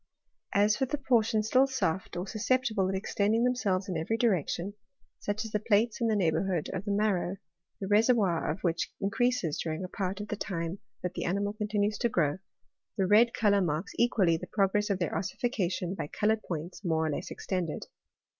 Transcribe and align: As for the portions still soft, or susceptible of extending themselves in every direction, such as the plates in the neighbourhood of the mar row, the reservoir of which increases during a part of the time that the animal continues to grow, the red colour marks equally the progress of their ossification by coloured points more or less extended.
As 0.55 0.75
for 0.77 0.87
the 0.87 0.97
portions 0.97 1.45
still 1.45 1.67
soft, 1.67 2.17
or 2.17 2.25
susceptible 2.25 2.89
of 2.89 2.95
extending 2.95 3.43
themselves 3.43 3.87
in 3.87 3.95
every 3.95 4.17
direction, 4.17 4.73
such 5.19 5.45
as 5.45 5.51
the 5.51 5.59
plates 5.59 6.01
in 6.01 6.07
the 6.07 6.15
neighbourhood 6.15 6.71
of 6.73 6.85
the 6.85 6.91
mar 6.91 7.13
row, 7.13 7.35
the 7.79 7.85
reservoir 7.85 8.49
of 8.49 8.61
which 8.61 8.91
increases 8.99 9.59
during 9.59 9.83
a 9.83 9.87
part 9.87 10.19
of 10.19 10.29
the 10.29 10.35
time 10.35 10.79
that 11.03 11.13
the 11.13 11.25
animal 11.25 11.53
continues 11.53 11.99
to 11.99 12.09
grow, 12.09 12.39
the 12.97 13.05
red 13.05 13.31
colour 13.35 13.61
marks 13.61 13.93
equally 13.99 14.37
the 14.37 14.47
progress 14.47 14.89
of 14.89 14.97
their 14.97 15.15
ossification 15.15 15.93
by 15.93 16.07
coloured 16.07 16.41
points 16.41 16.83
more 16.83 17.05
or 17.05 17.11
less 17.11 17.29
extended. 17.29 17.85